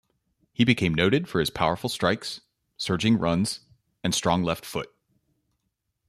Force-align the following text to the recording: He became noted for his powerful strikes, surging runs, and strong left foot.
He 0.51 0.63
became 0.65 0.95
noted 0.95 1.27
for 1.29 1.39
his 1.39 1.51
powerful 1.51 1.87
strikes, 1.87 2.41
surging 2.75 3.19
runs, 3.19 3.59
and 4.03 4.15
strong 4.15 4.41
left 4.41 4.65
foot. 4.65 4.91